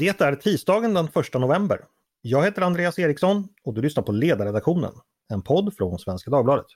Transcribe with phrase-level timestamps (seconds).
[0.00, 1.84] Det är tisdagen den 1 november.
[2.20, 4.92] Jag heter Andreas Eriksson och du lyssnar på Ledarredaktionen,
[5.32, 6.66] en podd från Svenska Dagbladet.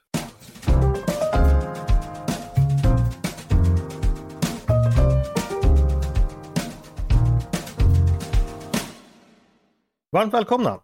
[10.11, 10.79] Varmt välkomna!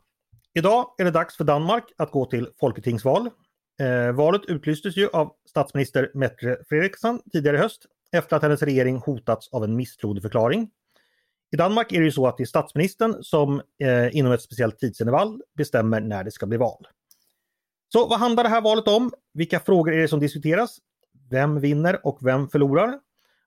[0.53, 3.29] Idag är det dags för Danmark att gå till folketingsval.
[3.81, 8.97] Eh, valet utlystes ju av statsminister Mette Frederiksen tidigare i höst efter att hennes regering
[8.97, 10.69] hotats av en misstroendeförklaring.
[11.51, 14.79] I Danmark är det ju så att det är statsministern som eh, inom ett speciellt
[14.79, 16.87] tidsintervall bestämmer när det ska bli val.
[17.93, 19.11] Så vad handlar det här valet om?
[19.33, 20.77] Vilka frågor är det som diskuteras?
[21.29, 22.99] Vem vinner och vem förlorar?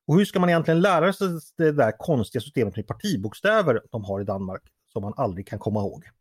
[0.07, 4.21] Och hur ska man egentligen lära sig det där konstiga systemet med partibokstäver de har
[4.21, 6.05] i Danmark som man aldrig kan komma ihåg?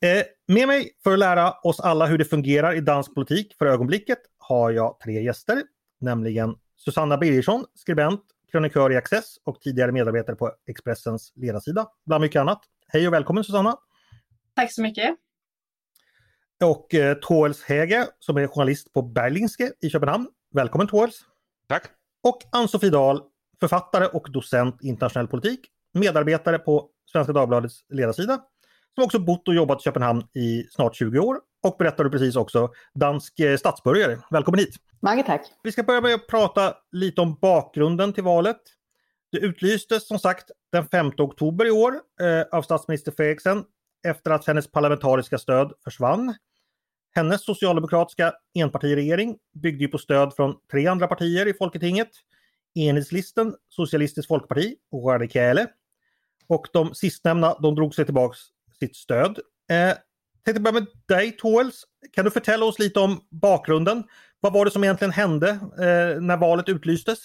[0.00, 3.66] Eh, med mig för att lära oss alla hur det fungerar i dansk politik för
[3.66, 5.62] ögonblicket har jag tre gäster,
[6.00, 8.20] nämligen Susanna Birgersson, skribent,
[8.54, 12.60] krönikör i Access och tidigare medarbetare på Expressens ledarsida, bland mycket annat.
[12.86, 13.76] Hej och välkommen Susanna!
[14.56, 15.16] Tack så mycket!
[16.64, 20.28] Och eh, Toels Häge som är journalist på Berlingske i Köpenhamn.
[20.50, 21.20] Välkommen Toels!
[21.68, 21.82] Tack!
[22.22, 23.22] Och Ann-Sofie Dahl,
[23.60, 25.60] författare och docent i internationell politik,
[25.92, 28.40] medarbetare på Svenska Dagbladets ledarsida,
[28.94, 32.72] som också bott och jobbat i Köpenhamn i snart 20 år och berättade precis också
[32.94, 34.18] dansk eh, statsbörjare.
[34.30, 34.76] Välkommen hit!
[35.00, 35.42] Mange tack!
[35.62, 38.60] Vi ska börja med att prata lite om bakgrunden till valet.
[39.32, 43.64] Det utlystes som sagt den 5 oktober i år eh, av statsminister Fredriksen
[44.06, 46.34] efter att hennes parlamentariska stöd försvann.
[47.14, 52.10] Hennes socialdemokratiska enpartiregering byggde ju på stöd från tre andra partier i Folketinget.
[52.74, 55.66] Enhetslisten, Socialistiskt Folkparti och Radikale.
[56.46, 58.38] Och de sistnämnda de drog sig tillbaks
[58.78, 59.38] sitt stöd.
[59.70, 59.96] Eh,
[60.44, 61.84] tänkte börja med dig Toels.
[62.14, 64.04] Kan du förtälla oss lite om bakgrunden?
[64.40, 67.18] Vad var det som egentligen hände eh, när valet utlystes?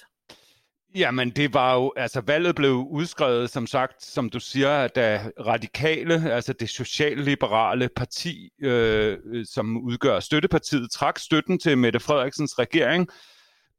[0.96, 6.32] Jamen, det var jo, altså valget blev udskrevet, som sagt, som du siger, da radikale,
[6.34, 13.08] altså det socialliberale parti, øh, som udgør støttepartiet, trak støtten til Mette Frederiksens regering.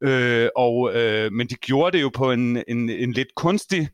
[0.02, 3.88] Øh, og, øh, men de gjorde det jo på en, en, en lidt kunstig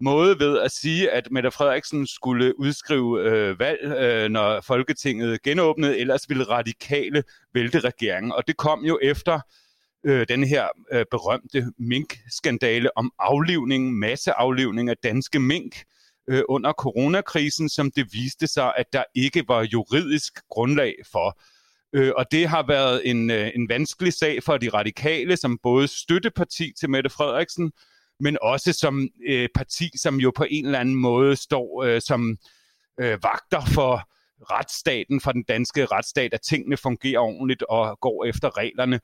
[0.00, 5.98] måde ved at sige, at Mette Frederiksen skulle udskrive øh, valg, øh, når Folketinget genåbnede,
[5.98, 7.22] ellers ville radikale
[7.54, 8.32] vælte regeringen.
[8.32, 9.40] Og det kom jo efter
[10.06, 15.74] øh, den her øh, berømte mink-skandale om aflivning, masseaflivning af danske mink
[16.30, 21.40] øh, under coronakrisen, som det viste sig, at der ikke var juridisk grundlag for.
[21.92, 25.88] Øh, og det har været en, øh, en vanskelig sag for de radikale, som både
[25.88, 27.72] støtteparti til Mette Frederiksen,
[28.20, 32.38] men også som øh, parti, som jo på en eller anden måde står øh, som
[33.00, 34.08] øh, vagter for
[34.50, 39.00] retsstaten, for den danske retsstat, at tingene fungerer ordentligt og går efter reglerne.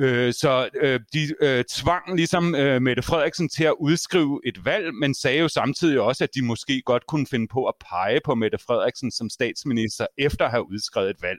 [0.00, 4.94] Øh, så øh, de øh, tvang ligesom øh, Mette Frederiksen til at udskrive et valg,
[4.94, 8.34] men sagde jo samtidig også, at de måske godt kunne finde på at pege på
[8.34, 11.38] Mette Frederiksen som statsminister efter at have udskrevet et valg.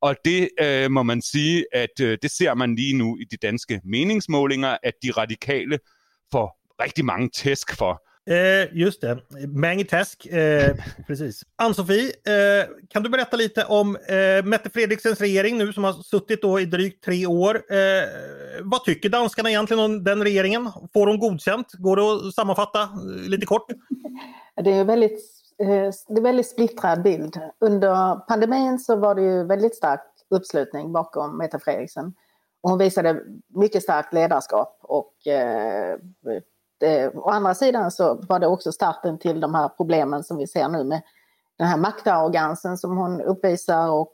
[0.00, 3.36] Og det øh, må man sige, at øh, det ser man lige nu i de
[3.36, 5.78] danske meningsmålinger, at de radikale
[6.32, 8.02] får rigtig mange tæsk for.
[8.26, 9.18] Eh, just det,
[9.48, 10.26] Mange task.
[10.26, 10.76] Eh,
[11.06, 11.44] precis.
[11.58, 16.42] Ann-Sofie, eh, kan du berätta lite om eh, Mette Fredriksens regering nu som har suttit
[16.42, 17.54] då i drygt tre år.
[17.54, 18.08] Eh,
[18.62, 20.70] vad tycker danskarna egentligen om den regeringen?
[20.92, 21.72] Får de godkänt?
[21.72, 23.66] Går det att sammanfatta eh, lite kort?
[24.64, 25.20] Det är en väldigt,
[25.58, 27.40] eh, det är väldigt splittrad bild.
[27.60, 32.14] Under pandemin så var det ju väldigt stark uppslutning bakom Mette Fredriksen.
[32.62, 35.14] Och hon visade mycket starkt ledarskap och
[36.84, 40.46] eh, å andra sidan så var det också starten till de här problemen som vi
[40.46, 41.02] ser nu med
[41.58, 44.12] den här maktarrogansen som hon uppvisar och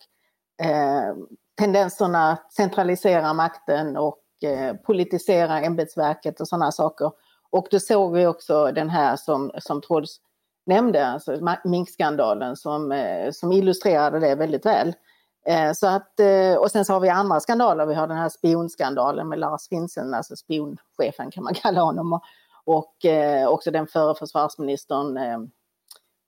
[0.63, 1.15] eh,
[1.59, 7.13] tendenserna att centralisera makten och eh, politisera ämbetsverket och sådana saker.
[7.51, 10.21] Och då såg vi också den här som, som Troels
[10.67, 14.95] nämnde, alltså minkskandalen som, eh, som illustrerade det väldigt väl.
[15.47, 18.29] Eh, så att, eh, och sen så har vi andra skandaler, vi har den här
[18.29, 22.13] spionskandalen med Lars Finsen, alltså spionchefen kan man kalla honom.
[22.13, 22.23] Och,
[22.65, 25.39] och eh, också den förre försvarsministern eh,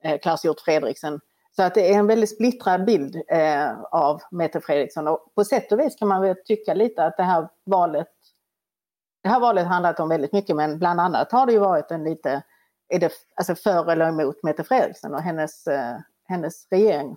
[0.04, 1.20] eh Claes-Hjort Fredriksen.
[1.56, 5.72] Så att det är en väldigt splittrad bild eh, av Mette Fredriksson och på sätt
[5.72, 8.08] och vis kan man väl tycka lite att det här valet
[9.22, 12.04] det här valet handlat om väldigt mycket men bland annat har det ju varit en
[12.04, 12.42] lite,
[12.88, 15.96] är det alltså för eller emot Mette Fredriksson och hennes, eh,
[16.28, 17.16] hennes regering.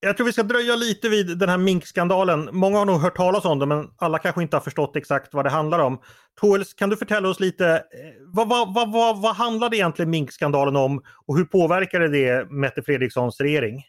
[0.00, 2.48] Jag tror vi ska dröja lite vid den här minkskandalen.
[2.52, 5.44] Många har nog hört talas om det men alla kanske inte har förstått exakt vad
[5.44, 6.00] det handlar om.
[6.40, 7.80] Toels, kan du förtälla oss lite, eh,
[8.26, 13.40] vad, vad, vad, vad, vad handlade egentligen minkskandalen om och hur påverkade det Mette Fredrikssons
[13.40, 13.82] regering?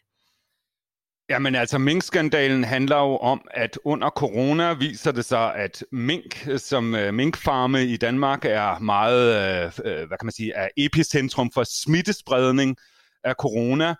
[1.28, 6.94] Jamen alltså minkskandalen handlar ju om, att under corona visade det sig, att mink som
[6.94, 11.64] äh, minkfarme i Danmark är mycket, äh, eh, vad kan man säga, är epicentrum för
[11.64, 12.76] smittspridning
[13.28, 13.96] av corona.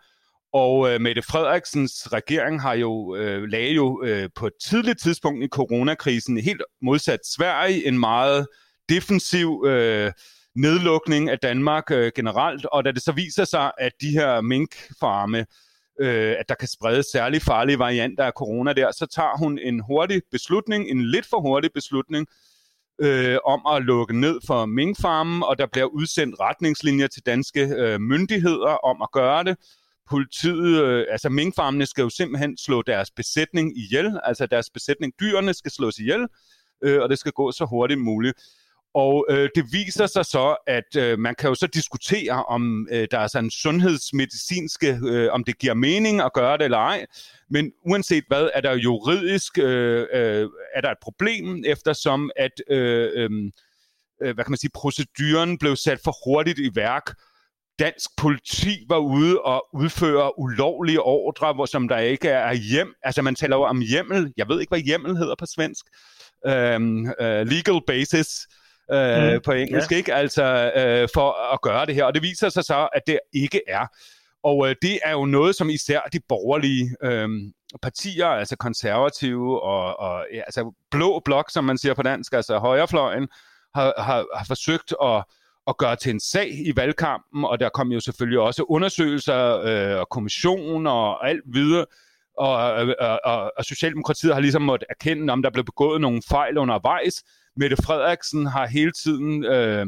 [0.53, 5.45] Og øh, Mette Frederiksens regering har jo øh, lagde jo øh, på et tidligt tidspunkt
[5.45, 8.47] i coronakrisen helt modsat Sverige en meget
[8.89, 10.13] defensiv øh,
[10.57, 12.67] nedlukning af Danmark øh, generelt.
[12.67, 15.47] Og da det så viser sig, at de her minkfarme
[16.01, 19.81] øh, at der kan sprede særlig farlige varianter af corona der, så tager hun en
[19.81, 22.27] hurtig beslutning, en lidt for hurtig beslutning,
[23.01, 28.01] øh, om at lukke ned for minkfarmen, og der bliver udsendt retningslinjer til danske øh,
[28.01, 29.57] myndigheder om at gøre det.
[30.11, 35.55] Politiet, øh, altså minkfarmene skal jo simpelthen slå deres besætning ihjel, altså deres besætning, dyrene
[35.55, 36.27] skal slås ihjel,
[36.85, 38.43] øh, og det skal gå så hurtigt muligt.
[38.95, 43.09] Og øh, det viser sig så, at øh, man kan jo så diskutere, om øh,
[43.11, 47.07] der er sådan sundhedsmedicinske, øh, om det giver mening at gøre det eller ej.
[47.51, 53.11] Men uanset hvad, er der juridisk øh, øh, er der et problem, eftersom at øh,
[53.17, 53.31] øh,
[54.35, 57.15] hvad kan man sige, proceduren blev sat for hurtigt i værk.
[57.81, 62.95] Dansk politi var ude og udføre ulovlige ordre, hvor, som der ikke er hjem.
[63.03, 64.33] Altså man taler jo om hjemmel.
[64.37, 65.87] Jeg ved ikke, hvad hjemmel hedder på svensk.
[66.47, 68.47] Um, uh, legal basis
[68.93, 69.99] øh, mm, på engelsk, yeah.
[69.99, 70.15] ikke?
[70.15, 72.05] Altså øh, for at gøre det her.
[72.05, 73.87] Og det viser sig så, at det ikke er.
[74.43, 77.29] Og øh, det er jo noget, som især de borgerlige øh,
[77.83, 82.59] partier, altså konservative og, og ja, altså blå blok, som man siger på dansk, altså
[82.59, 83.29] højrefløjen,
[83.75, 85.25] har, har, har forsøgt at
[85.67, 90.01] at gøre til en sag i valgkampen, og der kom jo selvfølgelig også undersøgelser øh,
[90.01, 91.87] og kommissioner og alt videre,
[92.39, 92.53] og,
[92.99, 97.23] og, og, og Socialdemokratiet har ligesom måttet erkende, om der blev begået nogle fejl undervejs,
[97.57, 99.87] Mette Frederiksen har hele tiden øh,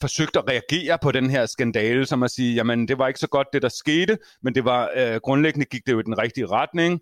[0.00, 3.28] forsøgt at reagere på den her skandale, som at sige, jamen det var ikke så
[3.28, 6.46] godt det, der skete, men det var øh, grundlæggende gik det jo i den rigtige
[6.46, 7.00] retning.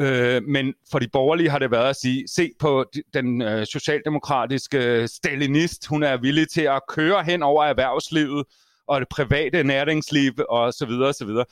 [0.00, 2.84] Øh, men for de borgerlige har det været at sige, se på
[3.14, 8.46] den øh, socialdemokratiske stalinist, hun er villig til at køre hen over erhvervslivet
[8.86, 11.44] og det private næringsliv og så videre og så videre.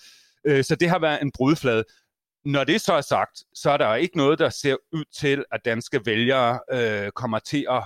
[0.46, 1.84] Øh, så det har været en brudflade.
[2.44, 5.60] Når det så er sagt, så er der ikke noget, der ser ud til, at
[5.64, 7.82] danske vælgere øh, kommer til at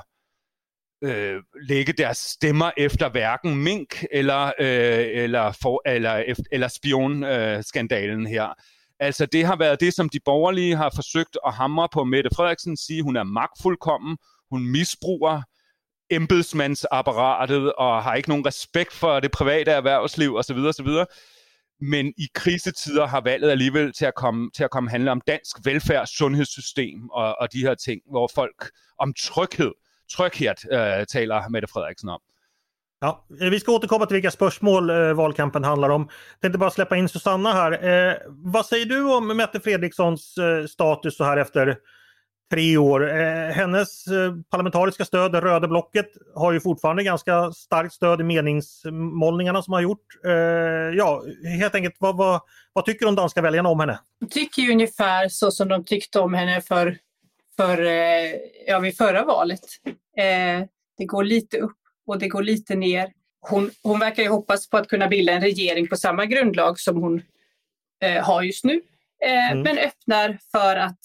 [1.05, 8.31] øh, lægge deres stemmer efter hverken mink eller, øh, eller, for, eller, eller spionskandalen øh,
[8.31, 8.55] her.
[9.01, 12.77] Altså det har været det, som de borgerlige har forsøgt at hamre på Mette Frederiksen,
[12.77, 14.19] sige, hun er magtfuldkommen,
[14.51, 15.43] hun misbruger
[16.11, 20.57] embedsmandsapparatet og har ikke nogen respekt for det private erhvervsliv osv.
[20.57, 20.89] osv
[21.81, 25.57] men i krisetider har valget alligevel til at komme, til at komme handle om dansk
[25.65, 29.73] velfærd, sundhedssystem og, og de her ting, hvor folk om tryghed,
[30.11, 32.21] tryghed øh, taler Mette Frederiksen om.
[33.01, 36.09] Ja, eh, vi ska återkomma till vilka spörsmål eh, valkampen handlar om.
[36.33, 37.73] Jag tänkte bara släppa in Susanna här.
[37.73, 41.79] Eh, vad säger du om Mette Fredrikssons eh, status så här efter
[42.51, 43.09] tre år.
[43.09, 48.25] Eh, hennes eh, parlamentariska stöd, det röda blocket, har ju fortfarande ganska starkt stöd i
[48.25, 50.07] meningsmålningarna som har gjort.
[50.25, 50.33] Eh,
[50.97, 51.23] ja,
[51.59, 52.41] helt enkelt, vad, vad,
[52.73, 53.99] vad tycker de danska väljarna om henne?
[54.21, 56.99] De tycker ju ungefär så som de tyckte om henne för,
[57.57, 58.31] för, eh,
[58.67, 59.61] ja, vid förra valet.
[60.17, 60.67] Eh,
[60.99, 61.80] det går lite upp
[62.11, 63.13] och det går lite ner.
[63.41, 67.03] Hon, hon verkar ju hoppas på att kunna bilda en regering på samma grundlag som
[67.03, 67.23] hon
[68.23, 68.81] har just nu.
[69.27, 69.63] Mm.
[69.63, 70.99] Men öppnar för att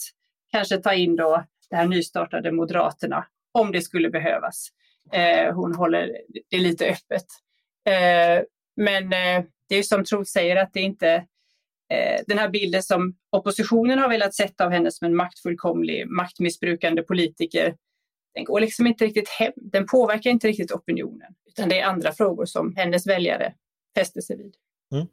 [0.52, 4.68] kanske ta in då det här nystartade Moderaterna om det skulle behövas.
[5.12, 7.26] Eh, hon håller det lite öppet.
[7.90, 8.44] Eh,
[8.76, 11.12] men eh, det är som Troels säger att det är inte
[11.94, 17.04] eh, den här bilden som oppositionen har velat sätta av henne som en maktfullkomlig, maktmissbrukande
[17.04, 17.76] politiker.
[18.36, 19.54] Den går liksom inte riktigt hem.
[19.56, 23.54] Den påverkar inte riktigt opinionen, utan det är andra frågor som hennes väljare
[23.96, 24.56] fäster sig vid.
[24.94, 25.08] Mm.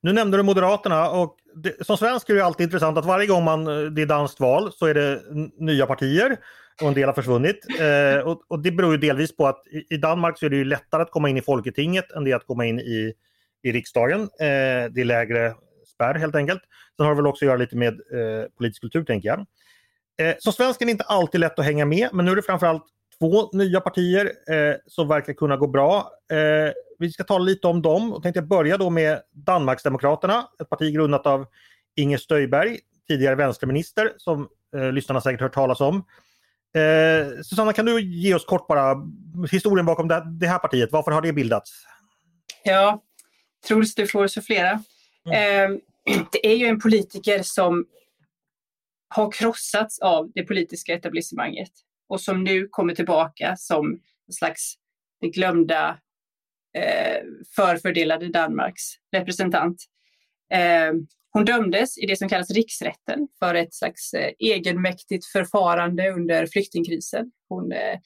[0.00, 3.44] Nu nämnde du Moderaterna och det, som svensk är det alltid intressant att varje gång
[3.44, 5.22] man, eh, det är danskt val så är det
[5.58, 6.36] nya partier
[6.82, 7.66] och en del har försvunnit.
[7.80, 10.56] Eh, och, och, det beror ju delvis på att i, i, Danmark så är det
[10.56, 13.12] ju lättare att komma in i Folketinget än det är att komma in i,
[13.62, 14.20] i riksdagen.
[14.20, 15.54] Eh, det är lägre
[15.94, 16.62] spärr helt enkelt.
[16.96, 19.46] Sen har det väl också att göra lite med eh, politisk kultur tänker jag.
[20.20, 22.42] Eh, som svensk är det inte alltid lätt att hänga med men nu är det
[22.42, 22.84] framförallt
[23.18, 26.10] två nya partier eh, som verkar kunna gå bra.
[26.32, 30.94] Eh, vi ska tala lite om dem och tänkte börja då med Danmarksdemokraterna, ett parti
[30.94, 31.46] grundat av
[31.96, 32.78] Inger Stöjberg,
[33.08, 35.96] tidigare vänsterminister som eh, lyssnarna säkert hört talas om.
[36.74, 38.96] Eh, Susanna, kan du ge oss kort bara
[39.50, 40.92] historien bakom det, det här partiet?
[40.92, 41.70] Varför har det bildats?
[42.64, 43.02] Ja,
[43.68, 44.82] Truls, du får så flera.
[45.26, 45.72] Mm.
[45.72, 45.78] Eh,
[46.32, 47.86] det är ju en politiker som
[49.12, 51.70] har krossats av det politiska etablissemanget
[52.08, 53.92] och som nu kommer tillbaka som
[54.28, 54.74] en slags
[55.20, 55.98] det glömda
[56.78, 57.22] eh,
[57.56, 59.76] förfördelade Danmarks representant.
[60.54, 60.92] Eh,
[61.32, 67.32] Hon dömdes i det som kallas riksrätten för ett slags eh, egenmäktigt förfarande under flyktingkrisen.
[67.48, 67.98] Hon eh,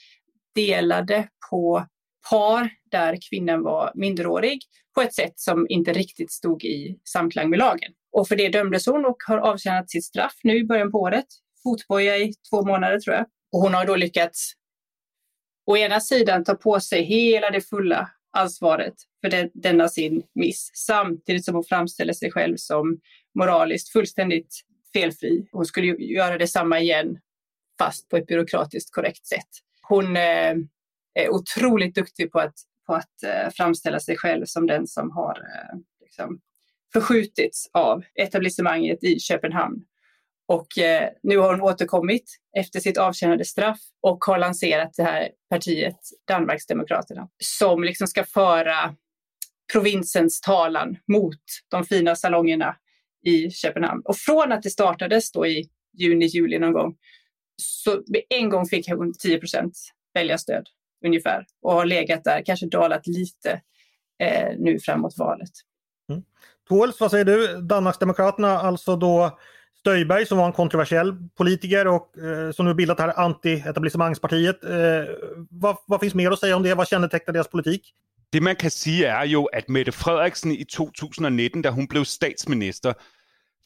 [0.55, 1.87] delade på
[2.31, 4.61] par där kvinnan var minderårig
[4.95, 7.93] på ett sätt som inte riktigt stod i samklang med lagen.
[8.13, 11.27] Och för det dömdes hon och har avtjänat sitt straff nu i början på året.
[11.63, 13.27] Fotboja i två månader tror jag.
[13.53, 14.53] Och hon har då lyckats
[15.67, 20.71] å ena sidan ta på sig hela det fulla ansvaret för den, denna sin miss
[20.75, 23.01] samtidigt som hon framställer sig själv som
[23.35, 24.61] moraliskt fullständigt
[24.93, 25.49] felfri.
[25.53, 27.19] Hon skulle göra detsamma igen
[27.79, 29.49] fast på ett byråkratiskt korrekt sätt.
[29.89, 30.55] Hon eh,
[31.17, 32.55] är otroligt duktig på att,
[32.87, 36.41] på att eh, framställa sig själv som den som har eh, liksom,
[36.93, 39.85] förskjutits av etablissemanget i Köpenhamn.
[40.49, 45.29] Och eh, nu har hon återkommit efter sitt avtjänade straff och har lanserat det här
[45.51, 48.95] partiet, Danmarksdemokraterna, som liksom ska föra
[49.73, 52.77] provinsens talan mot de fina salongerna
[53.25, 54.03] i Köpenhamn.
[54.05, 55.69] Och från att det startades då i
[55.99, 56.97] juni, juli någon gång,
[57.63, 59.73] så en gång fick hon 10%
[60.15, 60.69] väljarstöd
[61.05, 63.61] ungefär och har legat där, kanske dalat lite
[64.19, 65.51] eh, nu framåt valet.
[66.11, 66.23] Mm.
[66.69, 67.61] Tåls, vad säger du?
[67.61, 69.39] Danmarksdemokraterna, alltså då
[69.79, 74.65] Stöjberg som var en kontroversiell politiker och eh, som nu bildat det här anti-etablissemangspartiet.
[74.65, 75.05] Eh,
[75.51, 76.75] vad, vad finns mer att säga om det?
[76.75, 77.95] Vad kännetecknar deras politik?
[78.31, 82.95] Det man kan säga är ju att Mette Frederiksen i 2019, när hon blev statsminister,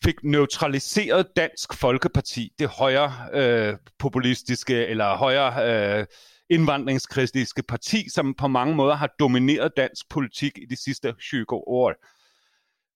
[0.04, 6.06] fick neutraliserat Dansk Folkeparti, det højre øh, populistiske eller øh,
[6.50, 11.94] indvandringskritiske parti, som på mange måder har domineret dansk politik i de sidste 20 år.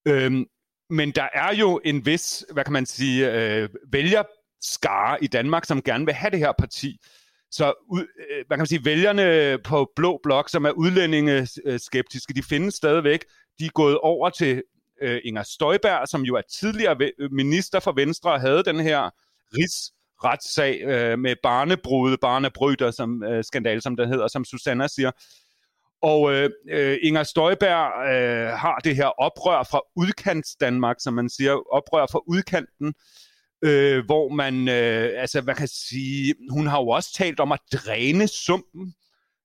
[0.08, 0.44] Øhm,
[0.90, 5.82] men der er jo en vis, hvad kan man sige, øh, vælgerskare i Danmark, som
[5.82, 6.98] gerne vil have det her parti.
[7.50, 8.04] Så øh,
[8.46, 13.24] hvad kan man sige, vælgerne på Blå Blok, som er udlændingeskeptiske, øh, de findes stadigvæk.
[13.58, 14.62] De er gået over til
[15.02, 19.10] øh, Inger Støjberg, som jo er tidligere øh, minister for Venstre, og havde den her
[20.24, 25.10] retssag øh, med barnebrud, barnebryder, som øh, skandal, som det hedder, som Susanna siger.
[26.02, 31.28] Og øh, øh, Inger Støjberg øh, har det her oprør fra udkants Danmark, som man
[31.28, 32.94] siger, oprør fra udkanten,
[33.64, 37.60] øh, hvor man, øh, altså man kan sige, hun har jo også talt om at
[37.72, 38.94] dræne sumpen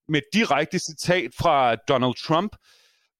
[0.08, 2.56] med direkte citat fra Donald Trump,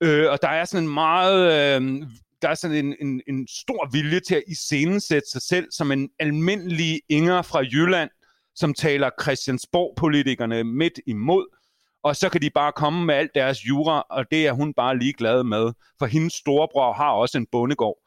[0.04, 2.08] øh, og der er sådan en meget, øh,
[2.42, 6.10] der er sådan en, en, en stor vilje til at iscenesætte sig selv som en
[6.20, 8.10] almindelig Inger fra Jylland,
[8.56, 11.46] som taler Christiansborg-politikerne midt imod,
[12.04, 15.00] og så kan de bare komme med alt deres jura, og det er hun bare
[15.00, 17.98] ligeglad med, for hendes storebror har også en bondegård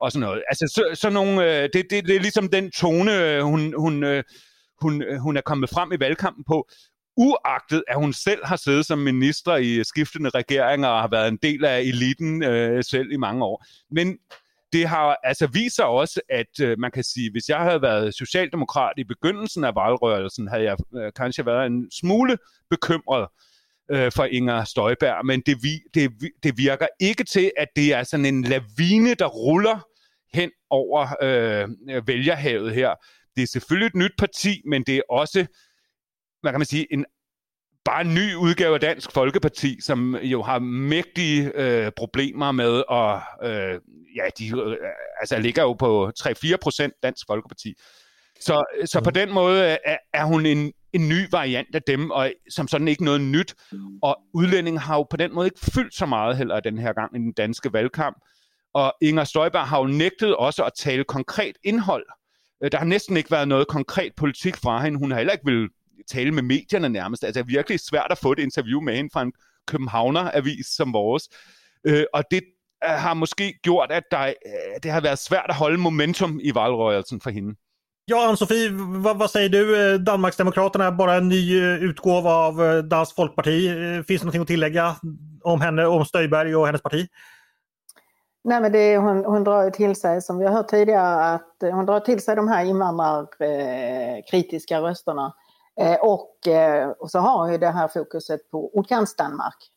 [0.00, 0.42] og sådan noget.
[0.48, 4.04] Altså, så, så nogle, øh, det, det, det er ligesom den tone, øh, hun, hun,
[4.04, 4.24] øh,
[4.80, 6.68] hun, øh, hun er kommet frem i valgkampen på,
[7.18, 11.38] uagtet at hun selv har siddet som minister i skiftende regeringer og har været en
[11.42, 13.64] del af eliten øh, selv i mange år.
[13.90, 14.18] Men
[14.72, 18.14] det har altså vist sig også, at øh, man kan sige, hvis jeg havde været
[18.14, 22.38] socialdemokrat i begyndelsen af valgrørelsen, havde jeg øh, kanskje været en smule
[22.70, 23.26] bekymret
[23.90, 28.02] øh, for Inger Støjberg, men det, vi, det, det virker ikke til, at det er
[28.02, 29.86] sådan en lavine, der ruller
[30.34, 31.68] hen over øh,
[32.06, 32.94] vælgerhavet her.
[33.36, 35.46] Det er selvfølgelig et nyt parti, men det er også,
[36.42, 37.04] hvad kan man sige, en
[37.84, 43.20] bare en ny udgave af Dansk Folkeparti, som jo har mægtige øh, problemer med at,
[43.42, 43.80] øh,
[44.16, 44.76] ja, de øh,
[45.20, 47.74] altså ligger jo på 3-4 procent Dansk Folkeparti.
[48.40, 49.14] Så, så på mm.
[49.14, 53.04] den måde er, er hun en, en ny variant af dem, og som sådan ikke
[53.04, 53.54] noget nyt.
[54.02, 57.16] Og udlændingen har jo på den måde ikke fyldt så meget heller den her gang
[57.16, 58.16] i den danske valgkamp.
[58.74, 62.06] Og Inger Støjberg har jo nægtet også at tale konkret indhold.
[62.64, 64.98] Øh, der har næsten ikke været noget konkret politik fra hende.
[64.98, 65.68] Hun har heller ikke vil
[66.06, 67.24] tale med medierne nærmest.
[67.24, 69.32] Altså det er virkelig svært at få et interview med hende fra en
[69.66, 71.28] Københavner-avis som vores.
[71.84, 72.42] Øh, og det
[72.82, 74.32] har måske gjort, at der,
[74.82, 77.54] det har været svært at holde momentum i valgrörelsen för henne.
[78.10, 78.70] Ja, Ann-Sofie,
[79.02, 79.98] vad, vad, säger du?
[79.98, 83.68] Danmarksdemokraterna är bara en ny eh, utgåva av Dansk Folkparti.
[84.06, 84.96] Finns det någonting att tillägga
[85.44, 87.08] om henne, om Stöjberg och hennes parti?
[88.44, 91.54] Nej, men det, hon, hon drar ju till sig, som vi har hört tidigare, att
[91.60, 95.34] hon drar till sig de här invandrarkritiska rösterna.
[95.80, 99.70] Eh, och, eh, och så har hon ju det här fokuset på Ordkants-Danmark.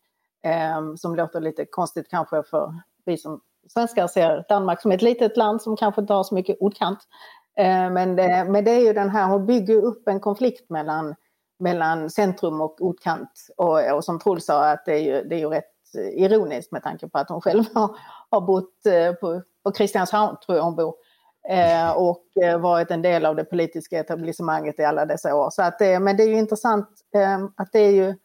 [0.43, 2.73] Ehm, som låter lite konstigt kanske för
[3.05, 3.41] vi som
[3.73, 6.99] svenskar ser Danmark som ett litet land som kanske inte har så mycket ordkant.
[7.57, 11.15] Eh, men det, men det är ju den här, hon bygger upp en konflikt mellan,
[11.59, 13.47] mellan centrum och ordkant.
[13.57, 15.65] Och, och som Truls sa, att det är, ju, det är ju rätt
[16.13, 17.97] ironiskt med tanke på att hon själv har,
[18.29, 18.73] har bott
[19.21, 20.95] på, på Kristianshavn, tror jag hon bor.
[21.49, 25.49] Eh, och eh, varit en del av det politiska etablissemanget i alla dessa år.
[25.49, 28.15] Så att det, men det är ju intressant ehm, att det är ju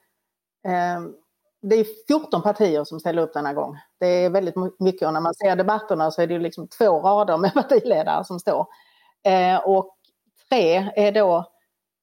[0.69, 1.15] ehm,
[1.63, 5.21] det är 14 partier som ställer upp denna gång Det är väldigt mycket och när
[5.21, 8.67] man ser debatterna så är det liksom två rader med partiledare som står.
[9.25, 9.97] Eh, och
[10.49, 11.37] tre är då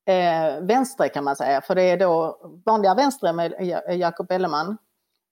[0.06, 3.54] eh, vänstre kan man säga, för det är då vanliga vänstre med
[3.90, 4.78] Jakob Elleman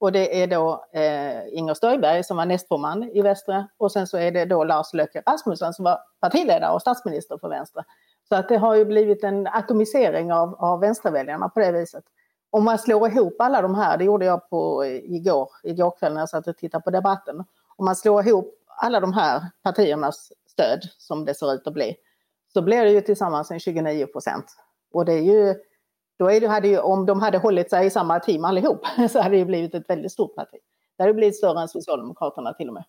[0.02, 4.18] och det är då eh, Inger Stöjberg som var nästformann i Västra och sen så
[4.18, 7.84] är det då Lars Löcke Rasmussen som var partiledare och statsminister för Vänstre.
[8.30, 12.04] Så att det har ju blivit en atomisering av, av vänsterväljarna på det viset.
[12.50, 16.14] Om man slår ihop alla de här, det gjorde jag på eh, igår, igår kväll
[16.14, 17.44] när jag satt och tittade på debatten.
[17.76, 21.96] Om man slår ihop alla de här partiernas stöd som det ser ut att bli,
[22.54, 24.46] så blir det ju tillsammans en 29 procent.
[24.94, 25.56] Och det är ju,
[26.22, 29.22] då är det, hade ju, om de hade hållit sig i samma team allihop, så
[29.22, 30.60] hade det blivit ett väldigt stort parti.
[30.98, 32.84] Det hade blivit större än Socialdemokraterna till och med.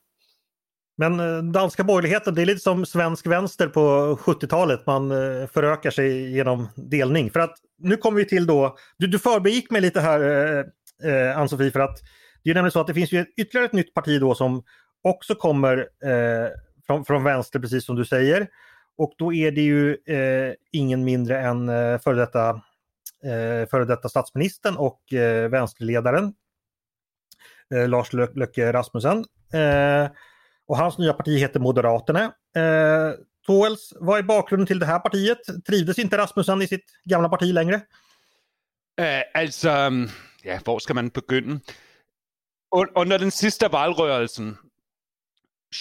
[0.96, 3.80] Men eh, danska borgerligheten, det är lite som svensk vänster på
[4.20, 4.86] 70-talet.
[4.86, 7.30] Man eh, förökar sig genom delning.
[7.30, 10.64] För att nu kommer vi till då, du, du förbegick mig lite här eh,
[11.10, 11.98] eh, Ann-Sofie för att
[12.44, 14.62] det är nämligen så att det finns ju ytterligare ett nytt parti då som
[15.02, 16.48] också kommer eh,
[16.86, 18.46] från, från vänster precis som du säger.
[18.98, 22.60] Och då är det ju eh, ingen mindre än eh, före, detta,
[23.24, 26.34] eh, före detta statsministern och eh, vänsterledaren
[27.74, 29.24] eh, Lars Löcke Rasmussen.
[29.52, 30.10] Eh,
[30.66, 32.24] och hans nya parti heter Moderaterna.
[32.56, 33.14] Eh,
[33.46, 35.38] Toels, vad är bakgrunden till det här partiet?
[35.66, 37.74] Trivdes inte Rasmussen i sitt gamla parti längre?
[39.00, 40.08] Eh, alltså, mm,
[40.42, 41.60] ja, var ska man börja?
[42.94, 44.56] Under den sista valrörelsen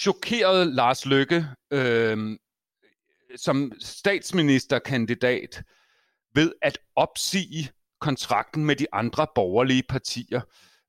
[0.04, 1.44] chockerade Lars Løkke
[3.36, 5.60] som statsministerkandidat
[6.34, 7.70] ved at opsige
[8.00, 10.40] kontrakten med de andre borgerlige partier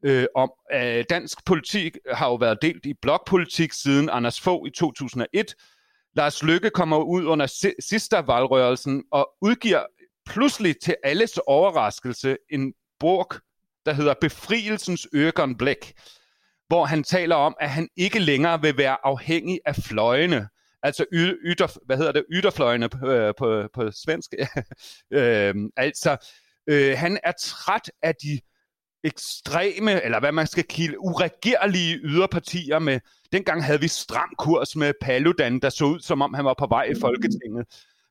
[0.04, 4.72] øh, om, øh, dansk politik har jo været delt i blokpolitik siden Anders Fogh i
[4.72, 5.56] 2001.
[6.16, 9.84] Lars Lykke kommer ud under si- sidste valgrørelsen og udgiver
[10.26, 13.28] pludselig til alles overraskelse en bog,
[13.86, 15.08] der hedder Befrielsens
[15.58, 15.94] Blæk,
[16.68, 20.48] hvor han taler om, at han ikke længere vil være afhængig af fløjene,
[20.84, 21.06] altså
[21.46, 24.34] ytter, hvad hedder det, ytterfløjene på, øh, på, på svensk.
[25.18, 26.18] øh, altså,
[26.70, 28.40] øh, han er træt af de
[29.04, 33.00] ekstreme, eller hvad man skal kilde, uregerlige yderpartier med,
[33.32, 36.68] dengang havde vi stram kurs med Paludan, der så ud, som om han var på
[36.68, 37.66] vej i Folketinget.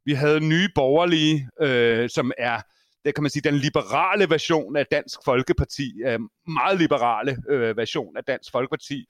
[0.05, 2.61] Vi havde nye borgerlige, øh, som er,
[3.05, 8.17] det kan man sige, den liberale version af Dansk Folkeparti, øh, meget liberale øh, version
[8.17, 9.07] af Dansk Folkeparti,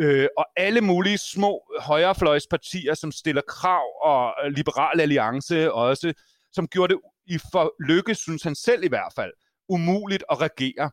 [0.00, 6.12] øh, og alle mulige små højrefløjspartier, som stiller krav, og Liberal Alliance også,
[6.52, 9.32] som gjorde det i for lykke, synes han selv i hvert fald,
[9.68, 10.90] umuligt at regere.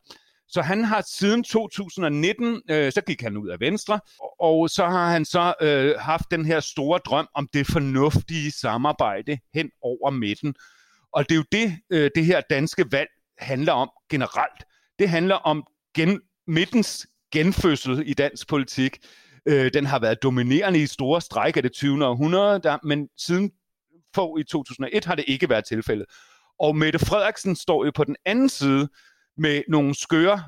[0.49, 3.99] Så han har siden 2019, øh, så gik han ud af Venstre,
[4.39, 9.37] og så har han så øh, haft den her store drøm om det fornuftige samarbejde
[9.53, 10.55] hen over midten.
[11.11, 14.63] Og det er jo det, øh, det her danske valg handler om generelt.
[14.99, 15.63] Det handler om
[15.95, 18.97] gen, midtens genfødsel i dansk politik.
[19.45, 22.05] Øh, den har været dominerende i store stræk af det 20.
[22.05, 23.51] århundrede, der, men siden
[24.15, 26.05] få i 2001 har det ikke været tilfældet.
[26.59, 28.89] Og Mette Frederiksen står jo på den anden side
[29.37, 30.43] med nogle skøre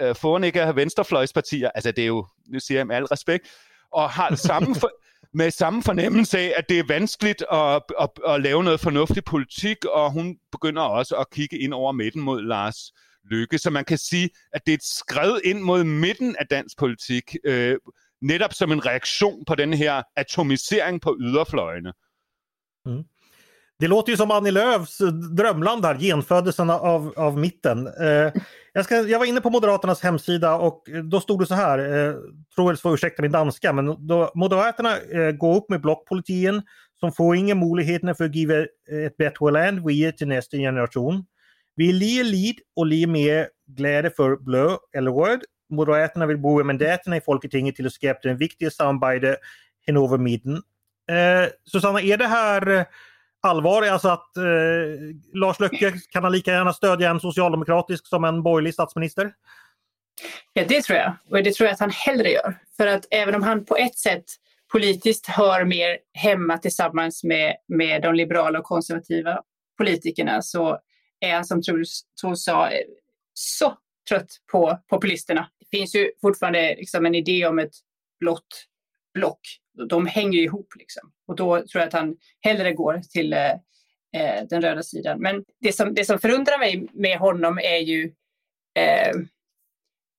[0.00, 3.48] øh, fornægge af venstrefløjspartier, altså det er jo, nu siger jeg med al respekt,
[3.92, 4.90] og har samme for,
[5.40, 9.84] med samme fornemmelse af, at det er vanskeligt at, at, at lave noget fornuftig politik,
[9.84, 12.92] og hun begynder også at kigge ind over midten mod Lars
[13.30, 13.58] Lykke.
[13.58, 17.36] Så man kan sige, at det er et skred ind mod midten af dansk politik,
[17.44, 17.76] øh,
[18.22, 21.92] netop som en reaktion på den her atomisering på yderfløjene.
[22.86, 23.04] Mm.
[23.80, 27.86] Det låter ju som Annie Lööfs eh, drömland här, genfödelsen av, av mitten.
[27.86, 28.32] Eh,
[28.72, 31.78] jag, ska, jag var inne på Moderaternas hemsida och eh, då stod det så här,
[31.78, 32.14] eh,
[32.54, 36.62] Troels får ursäkta min danska, men då, Moderaterna eh, går upp med blockpolitiken
[37.00, 38.66] som får inga möjligheter för att ge
[39.06, 41.24] ett bättre land vidare till nästa generation.
[41.76, 45.40] Vi är lid och lite mer glädje för blå eller röd.
[45.70, 49.36] Moderaterna vill bruka mandaterna i Folketinget till att skapa den viktiga samarbete
[49.88, 50.54] över mitten.
[51.10, 52.84] Eh, Susanna, är det här eh,
[53.40, 53.82] allvar?
[53.82, 54.42] Alltså att eh,
[55.34, 59.32] Lars Löcke kan han lika gärna stödja en socialdemokratisk som en borgerlig statsminister?
[60.52, 61.12] Ja, det tror jag.
[61.30, 62.58] Och det tror jag att han hellre gör.
[62.76, 64.24] För att även om han på ett sätt
[64.72, 69.42] politiskt hör mer hemma tillsammans med, med de liberala och konservativa
[69.78, 70.78] politikerna så
[71.26, 72.86] är han som Truls sa eh,
[73.34, 75.50] så trött på populisterna.
[75.58, 77.74] Det finns ju fortfarande liksom en idé om ett
[78.20, 78.66] blått
[79.14, 79.40] block.
[79.88, 81.12] De hänger ihop liksom.
[81.26, 83.52] Och då tror jag att han hellre går till eh,
[84.16, 85.20] eh, den röda sidan.
[85.20, 88.04] Men det som, det som förundrar mig med honom är ju
[88.78, 89.12] eh,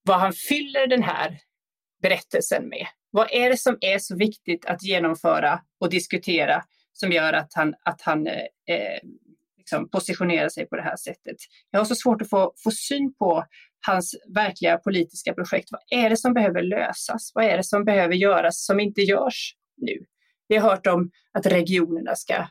[0.03, 1.39] vad han fyller den här
[2.01, 2.87] berättelsen med.
[3.11, 7.75] Vad är det som är så viktigt att genomföra och diskutera som gör att han,
[7.83, 8.99] att han eh
[9.67, 11.35] liksom positionera sig på det här sättet?
[11.71, 13.45] Jag har så svårt att få, få syn på
[13.87, 15.69] hans verkliga politiska projekt.
[15.71, 17.31] Vad är det som behöver lösas?
[17.33, 20.05] Vad är det som behöver göras som inte görs nu?
[20.47, 22.47] Vi har hört om att regionerna ska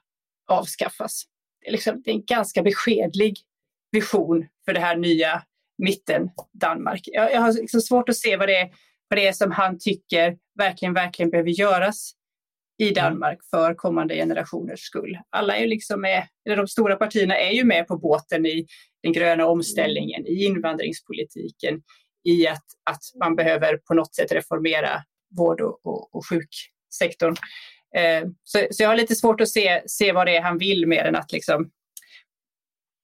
[0.50, 1.24] avskaffas.
[1.60, 3.36] Det är, liksom, det är en ganska beskedlig
[3.92, 5.42] vision för det här nya
[5.78, 7.00] mitten Danmark.
[7.04, 8.70] Jag, jag har liksom svårt att se vad det, är,
[9.08, 12.12] vad det är som han tycker verkligen, verkligen behöver göras
[12.78, 15.18] i Danmark för kommande generationers skull.
[15.30, 18.66] Alla är liksom med, eller de stora partierna är ju med på båten i
[19.02, 21.82] den gröna omställningen, i invandringspolitiken,
[22.24, 25.02] i att, att man behöver på något sätt reformera
[25.36, 27.36] vård och, och, och sjuksektorn.
[27.96, 30.86] Eh, så, så jag har lite svårt att se, se vad det är han vill
[30.86, 31.70] mer än att liksom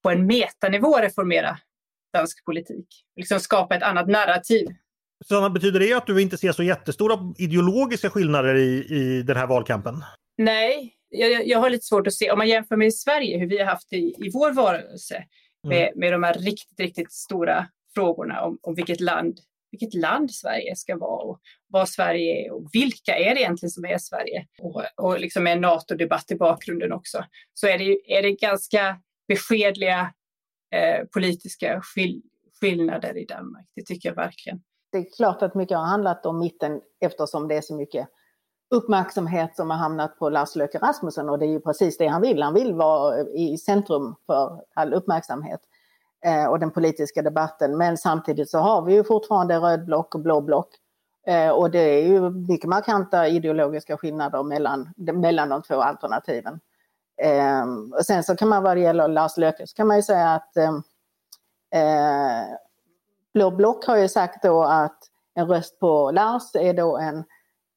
[0.02, 1.58] på en metanivå reformera
[2.12, 2.86] dansk politik.
[3.16, 4.68] Liksom skapa ett annat narrativ.
[5.24, 9.46] Så betyder det att du inte ser så jättestora ideologiska skillnader i, i den här
[9.46, 9.94] valkampen?
[10.36, 13.58] Nej, jag, jag har lite svårt att se, om man jämför med Sverige, hur vi
[13.58, 15.24] har haft det i, i vår varelse
[15.68, 15.98] med, mm.
[16.00, 19.38] med de här riktigt, riktigt stora frågorna om, om vilket land
[19.72, 23.84] vilket land Sverige ska vara och vad Sverige är och vilka är det egentligen som
[23.84, 24.46] är Sverige?
[24.58, 27.24] Och, och liksom en NATO-debatt i bakgrunden också.
[27.54, 30.14] Så är det, är det ganska beskedliga
[30.74, 32.22] eh, politiska skill
[32.60, 33.66] skillnader i Danmark.
[33.76, 34.62] Det tycker jag verkligen.
[34.92, 38.08] Det är klart att mycket har handlat om mitten eftersom det är så mycket
[38.70, 42.22] uppmärksamhet som har hamnat på Lars Løkke Rasmussen och det är ju precis det han
[42.22, 42.42] vill.
[42.42, 45.60] Han vill vara i centrum för all uppmärksamhet
[46.24, 47.76] eh, och den politiska debatten.
[47.76, 50.68] Men samtidigt så har vi ju fortfarande röd block och blå block.
[51.26, 56.60] Eh, och det är ju mycket markanta ideologiska skillnader mellan, mellan de två alternativen.
[57.22, 57.64] Eh,
[57.98, 60.28] och sen så kan man vad det gäller Lars Løkke så kan man ju säga
[60.28, 60.74] att eh,
[61.74, 62.44] eh,
[63.34, 64.98] Blå block har ju sagt då att
[65.34, 67.24] en röst på Lars är då en,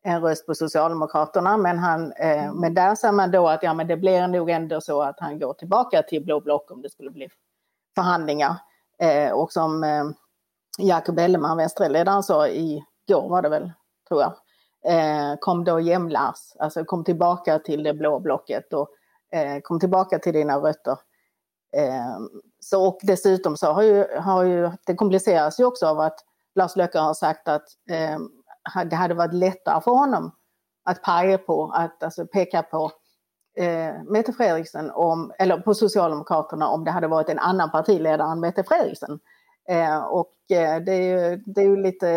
[0.04, 3.88] en röst på Socialdemokraterna men, han, eh, men där säger man då att ja, men
[3.88, 7.12] det blir nog ändå så att han går tillbaka till Blå block om det skulle
[7.12, 7.30] bli
[7.96, 8.56] förhandlingar.
[9.00, 10.04] Eh, och som eh,
[10.78, 13.72] Jakob Elleman, vänsterledaren, sa igår var det väl,
[14.08, 14.34] tror jag,
[14.94, 18.89] eh, kom då jämlars, alltså kom tillbaka till det blå blocket och
[19.32, 20.98] eh, kom tillbaka till dina rötter.
[22.65, 26.19] Så, och dessutom så har ju, har ju, det kompliceras ju också av att
[26.56, 30.32] Lars Löcke har sagt att eh, det hade varit lättare för honom
[30.86, 32.91] att paja på, att alltså peka på
[33.58, 38.39] eh, Mette Fredriksen, om, eller på Socialdemokraterna om det hade varit en annan partiledare än
[38.39, 39.19] Mette Fredriksen.
[39.69, 42.08] Eh, och eh, det, är ju, det är ju lite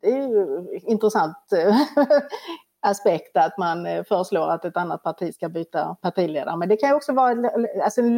[0.00, 1.76] det är ju intressant eh,
[2.80, 6.56] aspekt att man eh, föreslår att ett annat parti ska byta partiledare.
[6.56, 7.50] Men det kan ju också vara
[7.84, 8.16] alltså en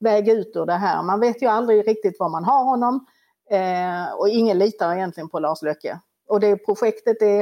[0.00, 1.02] löckeväg ut ur det här.
[1.02, 3.06] Man vet ju aldrig riktigt var man har honom
[3.50, 6.00] eh, och ingen litar egentligen på Lars Löcke.
[6.28, 7.40] Och det projektet är,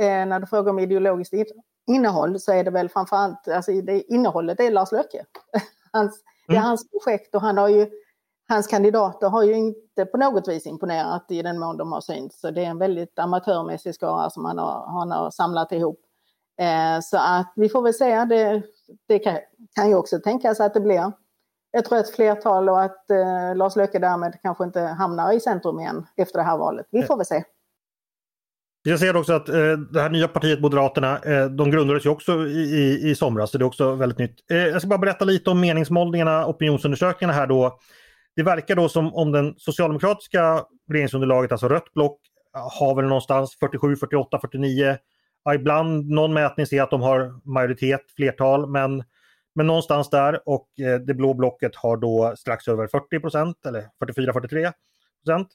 [0.00, 1.34] eh, när du frågar om ideologiskt
[1.86, 5.24] innehåll så är det väl framförallt, alltså det innehållet är Lars Löcke.
[5.92, 6.68] Hans, det är mm.
[6.68, 7.90] hans projekt och han har ju,
[8.48, 12.40] hans kandidater har ju inte på något vis imponerat i den mån de har synts.
[12.40, 16.00] Så det är en väldigt amatörmässig skara som han har, han har samlat ihop.
[16.58, 18.62] Eh, så att vi får väl säga det,
[19.08, 19.38] det kan,
[19.74, 21.12] kan ju också tänkas att det blir
[21.78, 26.06] ett rött flertal och att eh, Lars Löcke därmed kanske inte hamnar i centrum igen
[26.16, 26.86] efter det här valet.
[26.90, 27.44] Vi får väl se.
[28.84, 32.32] Jag ser också att eh, det här nya partiet Moderaterna, eh, de grundades ju också
[32.32, 34.50] i, i, i somras, så det är också väldigt nytt.
[34.50, 37.78] Eh, jag ska bara berätta lite om meningsmålningarna, opinionsundersökningarna här då.
[38.36, 42.20] Det verkar då som om den socialdemokratiska regeringsunderlaget, alltså rött block,
[42.52, 44.96] har väl någonstans 47, 48, 49.
[45.44, 49.04] Ja, ibland någon mätning ser att de har majoritet, flertal, men,
[49.54, 53.88] men någonstans där och eh, det blå blocket har då strax över 40 procent eller
[54.04, 54.72] 44-43
[55.24, 55.48] procent.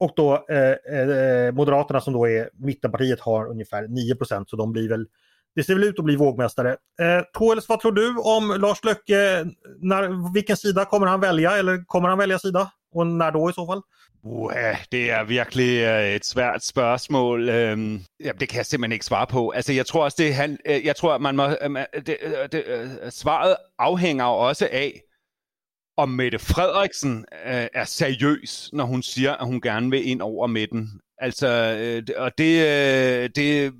[0.00, 4.72] Och då eh, eh, Moderaterna som då är mittenpartiet har ungefär 9 procent så de
[4.72, 5.06] blir väl
[5.54, 6.70] det ser väl ut att bli vågmästare.
[6.70, 9.44] Eh, Toels, vad tror du om Lars Löcke?
[9.78, 12.70] När, vilken sida kommer han välja eller kommer han välja sida?
[12.94, 13.82] Och när du i så fall?
[14.24, 17.48] Uh, det er virkelig uh, et svært spørgsmål.
[17.48, 19.50] Øhm, jamen, det kan jeg simpelthen ikke svare på.
[19.50, 21.76] Altså, jeg tror også, det han, uh, jeg tror, man må, uh,
[22.06, 22.16] det,
[22.52, 22.64] det,
[23.10, 25.00] svaret afhænger også af,
[25.96, 30.46] om Mette Frederiksen øh, er seriøs, når hun siger, at hun gerne vil ind over
[30.46, 31.00] midten.
[31.18, 33.72] Altså, øh, og det, øh, det,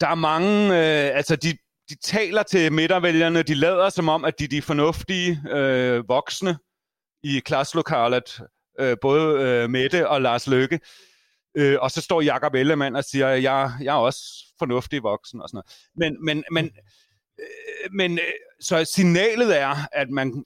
[0.00, 1.52] der er mange, øh, altså de,
[1.88, 6.56] de taler til midtervælgerne, de lader som om, at de er de fornuftige øh, voksne
[7.24, 8.40] i klasselokalet,
[8.80, 10.80] øh, både øh, Mette og Lars Løkke.
[11.56, 14.20] Øh, og så står Jakob Ellemann og siger, at jeg, jeg er også
[14.58, 15.66] fornuftig voksen og sådan noget.
[15.96, 16.70] Men, men, men,
[17.38, 18.24] øh, men øh,
[18.60, 20.44] så signalet er, at man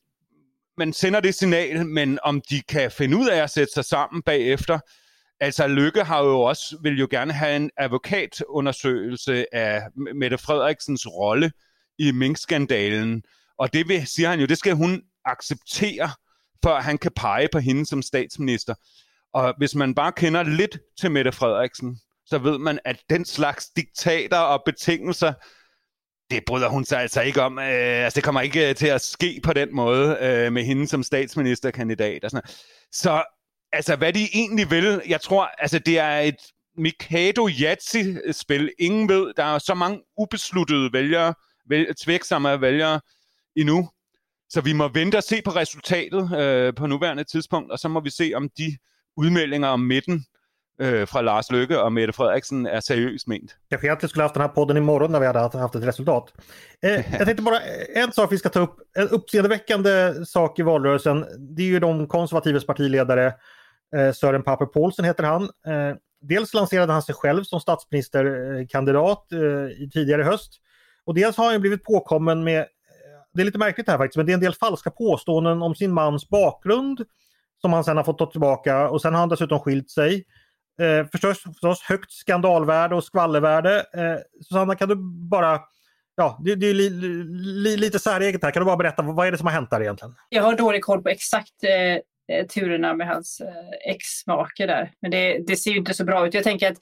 [0.78, 4.22] man sender det signal, men om de kan finde ud af at sætte sig sammen
[4.22, 4.78] bagefter,
[5.40, 9.82] altså Lykke har jo også, vil jo gerne have en advokatundersøgelse af
[10.14, 11.52] Mette Frederiksens rolle
[11.98, 13.22] i minkskandalen,
[13.58, 16.10] og det vil, siger han jo, det skal hun acceptere,
[16.64, 18.74] før han kan pege på hende som statsminister.
[19.34, 23.70] Og hvis man bare kender lidt til Mette Frederiksen, så ved man, at den slags
[23.76, 25.32] diktater og betingelser,
[26.30, 27.58] det bryder hun sig altså ikke om.
[27.58, 27.64] Øh,
[28.04, 31.02] altså, det kommer ikke øh, til at ske på den måde øh, med hende som
[31.02, 32.24] statsministerkandidat.
[32.24, 32.50] Og sådan
[32.92, 33.24] Så
[33.72, 36.36] altså, hvad de egentlig vil, jeg tror, altså, det er et
[36.76, 38.72] Mikado Yatsi-spil.
[38.78, 41.34] Ingen ved, der er så mange ubesluttede vælgere,
[41.68, 43.00] vælger, tvæksomme vælgere
[43.56, 43.90] endnu.
[44.48, 48.00] Så vi må vente og se på resultatet øh, på nuværende tidspunkt, og så må
[48.00, 48.76] vi se, om de
[49.16, 50.24] udmeldinger om midten
[50.80, 53.56] øh, fra Lars Løkke och Mette Frederiksen är seriöst ment.
[53.70, 56.32] Kanske egentligen skulle haft den här podden imorgon när vi hade haft ett resultat.
[56.82, 60.62] Eh, jag tänkte bara eh, en sak vi ska ta upp, en uppseendeväckande sak i
[60.62, 61.26] valrörelsen.
[61.38, 63.26] Det är ju de konservatives partiledare,
[63.96, 65.42] eh, Søren Pape Poulsen heter han.
[65.42, 70.61] Eh, dels lanserade han sig själv som statsministerkandidat eh, i höst.
[71.04, 72.66] Och dels har han blivit påkommen med,
[73.34, 75.92] det är lite märkligt här faktiskt, men det är en del falska påståenden om sin
[75.92, 77.04] mans bakgrund
[77.60, 80.24] som han sen har fått ta tillbaka och sen har han dessutom skilt sig.
[80.80, 83.76] Eh, förstås, förstås högt skandalvärde och skvallervärde.
[83.78, 84.94] Eh, Susanna, kan du
[85.30, 85.60] bara
[86.18, 86.90] Ja, det, det är li,
[87.62, 88.50] li, lite säreget här.
[88.50, 90.14] Kan du bara berätta, vad är det som har hänt där egentligen?
[90.28, 94.92] Jag har dålig koll på exakt eh, eh turerna med hans eh, ex-make där.
[95.00, 96.34] Men det, det, ser ju inte så bra ut.
[96.34, 96.78] Jag tänker att...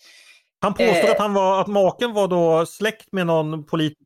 [0.60, 4.05] Han påstod eh, att, han var, att maken var då släkt med någon politiker.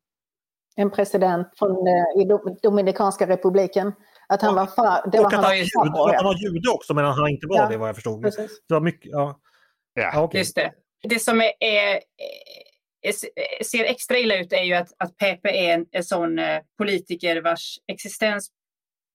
[0.75, 2.27] En president från eh, i
[2.63, 3.93] Dominikanska republiken.
[4.29, 6.93] Att han var far, det och var att, han, jude, att han var jude också,
[6.93, 8.21] men han inte var ja, det vad jag förstod.
[8.21, 8.51] Precis.
[8.67, 9.39] Det var mycket, ja.
[9.93, 10.23] Ja.
[10.23, 10.39] Okay.
[10.39, 10.71] Just det.
[11.03, 11.99] Det som är, är,
[13.01, 16.59] är, ser extra illa ut är ju att, att Pepe är en, en sån eh,
[16.77, 18.51] politiker vars existens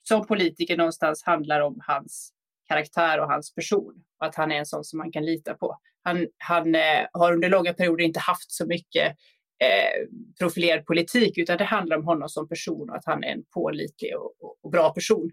[0.08, 2.32] som politiker någonstans handlar om hans
[2.68, 3.94] karaktär och hans person.
[4.20, 5.78] Och att han är en sån som man kan lita på.
[6.02, 9.16] Han, han eh, har under långa perioder inte haft så mycket
[9.64, 10.08] eh,
[10.40, 14.16] profilerad politik utan det handlar om honom som person och att han är en pålitlig
[14.16, 15.30] och, och, och bra person.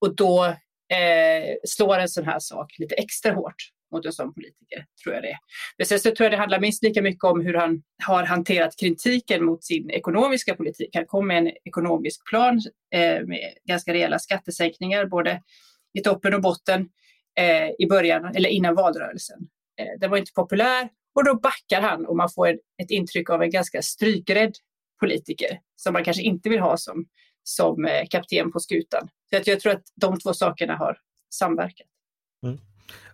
[0.00, 4.86] Och då eh, slår en sån här sak lite extra hårt mot en sån politiker,
[5.02, 5.38] tror jag det är.
[5.78, 8.76] Men sen så tror jag det handlar minst lika mycket om hur han har hanterat
[8.80, 10.90] kritiken mot sin ekonomiska politik.
[10.94, 12.60] Han kom med en ekonomisk plan
[12.94, 15.42] eh, med ganska rejäla skattesänkningar, både
[15.98, 16.88] i toppen och botten
[17.38, 19.38] eh, i början, eller innan valrörelsen.
[19.80, 22.48] Eh, den var inte populär och då backar han och man får
[22.82, 24.52] ett intryck av en ganska strykrädd
[25.00, 27.06] politiker som man kanske inte vill ha som,
[27.42, 29.08] som eh, kapten på skutan.
[29.30, 30.98] Så jag tror att de två sakerna har
[31.34, 31.86] samverkat.
[32.42, 32.58] Mm.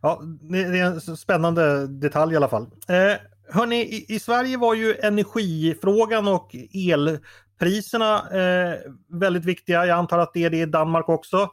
[0.03, 2.63] Ja, det är en spännande detalj i alla fall.
[2.89, 3.17] Eh,
[3.49, 9.87] hörni, i, i, Sverige var ju energifrågan och elpriserna eh, väldigt viktiga.
[9.87, 11.51] Jag antar att det är det i Danmark också.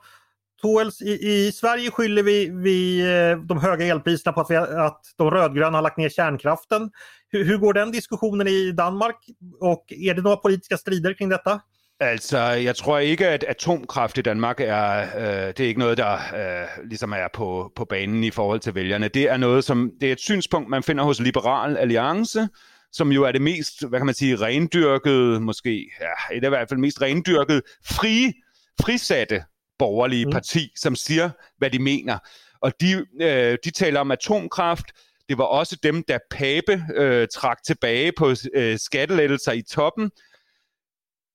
[0.61, 5.01] Tåls, i, i, Sverige skyller vi, vi eh, de höga elpriserna på att, vi, att
[5.17, 6.91] de rödgröna har lagt ner kärnkraften.
[7.31, 9.15] Hur, hur går den diskussionen i Danmark
[9.59, 11.59] och är det några politiska strider kring detta?
[11.99, 16.13] Altså, jeg tror ikke, at atomkraft i Danmark er, øh, det er ikke noget, der
[16.13, 19.07] øh, ligesom er på, på banen i forhold til vælgerne.
[19.07, 22.47] Det er noget, som det er et synspunkt, man finder hos Liberal Alliance,
[22.91, 26.49] som jo er det mest, hvad kan man sige, rendyrkede, måske, ja, det er i
[26.49, 28.33] hvert fald mest rendyrkede, fri,
[28.81, 29.43] frisatte
[29.79, 30.31] borgerlige mm.
[30.31, 32.17] parti, som siger, hvad de mener.
[32.61, 34.85] Og de, øh, de taler om atomkraft.
[35.29, 40.11] Det var også dem, der Pape øh, trak tilbage på øh, skattelettelser i toppen.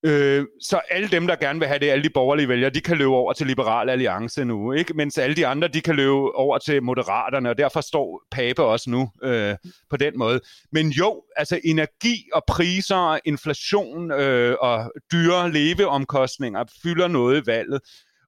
[0.05, 2.97] Øh, så alle dem, der gerne vil have det, alle de borgerlige vælgere, de kan
[2.97, 4.95] løbe over til Liberal Alliance nu, ikke?
[4.95, 8.91] mens alle de andre, de kan løbe over til Moderaterne, og derfor står Pape også
[8.91, 9.57] nu øh,
[9.91, 10.41] på den måde.
[10.73, 17.81] Men jo, altså energi og priser inflation øh, og dyre leveomkostninger fylder noget i valget.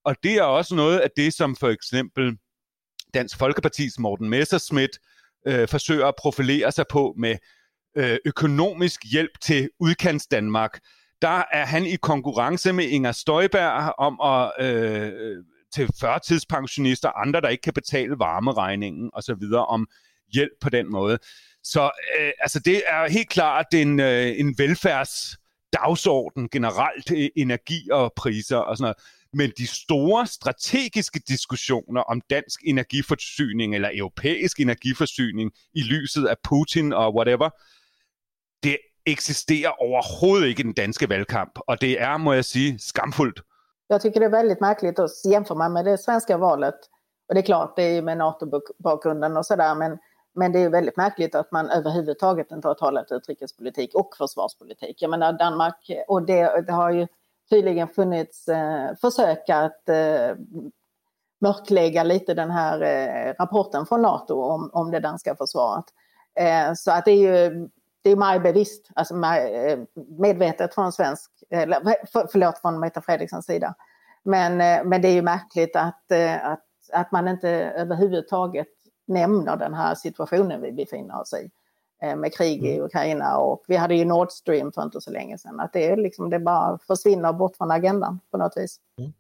[0.05, 2.37] Og det er også noget af det, som for eksempel
[3.15, 4.99] Dansk Folkepartis Morten Messerschmidt
[5.47, 7.37] øh, forsøger at profilere sig på med
[7.97, 10.81] øh, økonomisk hjælp til udkants Danmark
[11.25, 17.49] der er han i konkurrence med Inger Støjberg om at øh, til førtidspensionister, andre der
[17.49, 19.53] ikke kan betale varmeregningen osv.
[19.69, 19.87] om
[20.33, 21.19] hjælp på den måde.
[21.63, 28.13] Så øh, altså det er helt klart en, øh, en velfærdsdagsorden generelt, øh, energi og
[28.17, 28.97] priser og sådan noget.
[29.35, 36.93] Men de store strategiske diskussioner om dansk energiforsyning eller europæisk energiforsyning i lyset af Putin
[36.93, 37.49] og whatever,
[38.63, 41.59] det existerar överhuvudtaget inte i den danska valgkamp.
[41.67, 43.39] och det är, må jag säga, skamfullt.
[43.89, 46.75] Jag tycker det är väldigt märkligt att jämföra med det svenska valet.
[47.29, 49.99] Och det är klart, det är med NATO-bakgrunden och sådär, men,
[50.35, 55.03] men det är väldigt märkligt att man överhuvudtaget inte har talat utrikespolitik och försvarspolitik.
[55.03, 57.07] Jag menar Danmark, och det, det har ju
[57.51, 60.37] tydligen funnits eh, försök att eh,
[61.41, 65.85] mörklägga lite den här eh, rapporten från NATO om, om det danska försvaret.
[66.35, 67.69] Eh, så att det är ju
[68.03, 69.79] det är mig bevisst, alltså eh,
[70.19, 73.75] medvetet från svensk, eller för, förlåt från Meta Fredrikssons sida.
[74.23, 78.69] Men, eh, men det är ju märkligt att, eh, att, att man inte överhuvudtaget
[79.07, 81.51] nämner den här situationen vi befinner oss i
[82.03, 82.85] med krig i mm.
[82.85, 85.61] Ukraina och vi hade ju Nord Stream för inte så länge sedan.
[85.61, 88.77] Att det, är liksom, det bara försvinner bort från agendan på något vis.
[88.99, 89.13] Mm.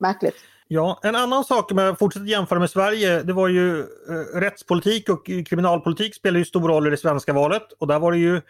[0.00, 0.34] Märkligt.
[0.68, 5.08] Ja, en annan sak om jag fortsätter jämföra med Sverige, det var ju eh, rättspolitik
[5.08, 8.40] och kriminalpolitik spelar ju stor roll i det svenska valet och där var det ju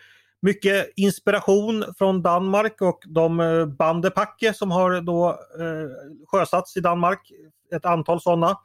[0.42, 7.32] mycket inspiration från Danmark och de eh, bandepacke som har då eh, sjösatts i Danmark.
[7.74, 8.58] Ett antal sådana.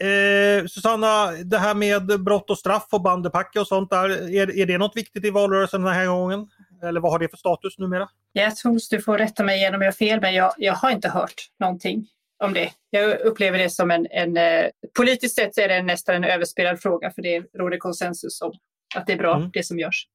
[0.00, 4.66] Eh, Susanna, det här med brott och straff och bandepacke och sånt där, är, är
[4.66, 6.48] det något viktigt i valrörelsen den här gången?
[6.82, 8.08] Eller vad har det för status numera?
[8.32, 10.90] Jag tror du får rätta mig igen om jag har fel, men jag, jag har
[10.90, 12.06] inte hört någonting
[12.44, 12.70] om det.
[12.90, 17.10] Jag upplever det som en, en eh, politiskt sett är det nästan en överspelad fråga
[17.10, 18.52] för det råder konsensus om
[18.96, 19.50] att det är bra mm.
[19.52, 20.06] det som görs.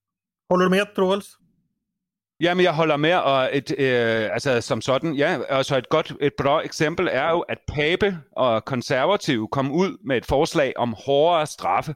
[0.49, 1.37] Håller du med Troels?
[2.39, 6.13] Jamen, jeg holder med, og et, øh, altså, som sådan, ja, og så et godt,
[6.21, 10.95] et bra eksempel er jo, at Pape og konservative kom ud med et forslag om
[11.05, 11.95] hårdere straffe,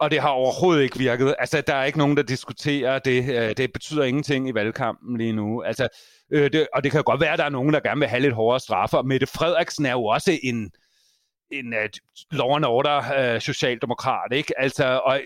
[0.00, 1.34] og det har overhovedet ikke virket.
[1.38, 3.28] Altså, der er ikke nogen, der diskuterer det.
[3.28, 5.62] Øh, det betyder ingenting i valgkampen lige nu.
[5.62, 5.88] Altså,
[6.32, 8.22] øh, det, og det kan godt være, at der er nogen, der gerne vil have
[8.22, 8.98] lidt hårdere straffer.
[8.98, 10.70] Og Mette Frederiksen er jo også en,
[11.50, 14.60] en uh, law and order uh, socialdemokrat, ikke?
[14.60, 15.20] Altså, og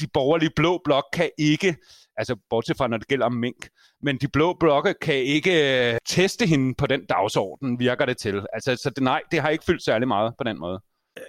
[0.00, 1.74] de borgerlige blå blok kan ikke, uh,
[2.16, 3.68] altså bortset fra når det gælder mink,
[4.02, 5.54] men de blå blokke kan ikke
[5.92, 8.46] uh, teste hende på den dagsorden, virker det till.
[8.52, 10.80] Alltså, så det, nej, det har inte fyllt särskilt mycket på den måde.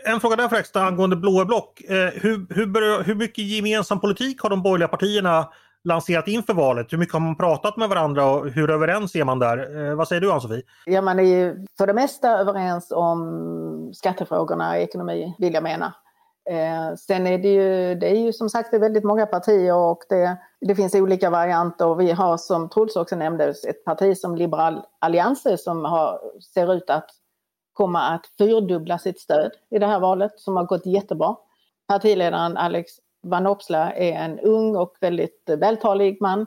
[0.08, 1.82] En fråga där förresten angående blåa block.
[1.82, 5.50] Eh, hur, hur, hur mycket gemensam politik har de borgerliga partierna
[5.84, 6.94] lanserat inför valet?
[6.94, 9.88] Hur mycket har man pratat med varandra och hur överens är man där?
[9.90, 10.62] Eh, vad säger du Ann-Sofie?
[10.86, 15.94] Ja, man är ju för det mesta överens om skattefrågorna, ekonomi vill jag mena.
[16.50, 19.76] Eh, sen är det ju, det är ju som sagt det är väldigt många partier
[19.76, 21.96] och det, det finns olika varianter.
[21.96, 26.20] Vi har som Truls också nämnde ett parti som Liberal Allianse som har,
[26.54, 27.10] ser ut att
[27.74, 31.36] komma att fyrdubbla sitt stöd i det här valet som har gått jättebra.
[31.88, 32.92] Partiledaren Alex
[33.24, 36.46] Van Opsla är en ung och väldigt vältalig man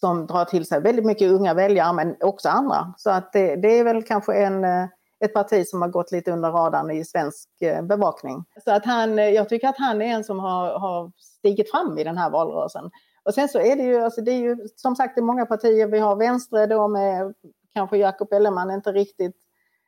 [0.00, 2.94] som drar till sig väldigt mycket unga väljare men också andra.
[2.96, 4.86] Så att det, det är väl kanske en eh,
[5.24, 8.44] ett parti som har gått lite under radarn i svensk eh, bevakning.
[8.64, 11.98] Så att han, eh, jag tycker att han är en som har, har stigit fram
[11.98, 12.90] i den här valrörelsen.
[13.22, 15.46] Och sen så är det ju, alltså det är ju som sagt det är många
[15.46, 15.86] partier.
[15.86, 17.34] Vi har Vänstre då med
[17.74, 19.36] kanske Jakob Elleman inte riktigt,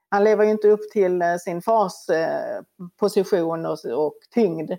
[0.09, 1.93] han lever ju inte upp till eh, sin fars
[3.01, 4.71] position och, och tyngd.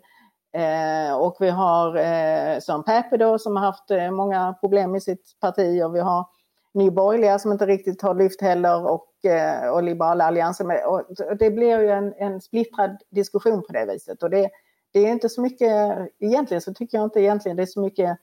[0.53, 5.39] Eh, och vi har eh, Sören Päpe då som har haft många problem i sitt
[5.39, 6.25] parti och vi har
[6.73, 10.65] nyborgerliga som inte riktigt har lyft heller och eh, och liberala allianser.
[10.65, 14.23] Med, och det blir ju en, en splittrad diskussion på det viset.
[14.23, 14.49] Och det,
[14.91, 15.71] det är inte så mycket,
[16.19, 18.17] egentligen så tycker jag inte egentligen det är så mycket